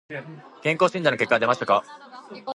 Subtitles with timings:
[0.63, 1.83] 健康診断の結果は出ましたか。